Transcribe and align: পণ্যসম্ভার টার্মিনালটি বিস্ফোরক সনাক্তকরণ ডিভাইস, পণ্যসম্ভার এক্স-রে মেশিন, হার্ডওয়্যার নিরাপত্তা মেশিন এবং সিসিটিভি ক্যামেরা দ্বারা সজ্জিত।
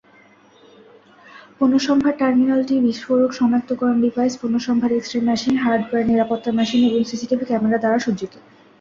পণ্যসম্ভার 1.57 2.13
টার্মিনালটি 2.17 2.75
বিস্ফোরক 2.79 3.31
সনাক্তকরণ 3.33 3.97
ডিভাইস, 4.01 4.33
পণ্যসম্ভার 4.41 4.91
এক্স-রে 4.93 5.19
মেশিন, 5.27 5.55
হার্ডওয়্যার 5.63 6.09
নিরাপত্তা 6.11 6.51
মেশিন 6.57 6.81
এবং 6.83 7.01
সিসিটিভি 7.03 7.43
ক্যামেরা 7.47 7.77
দ্বারা 7.79 7.99
সজ্জিত। 7.99 8.33